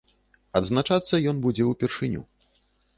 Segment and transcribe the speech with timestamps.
[0.59, 2.21] Адзначацца ён будзе ўпершыню.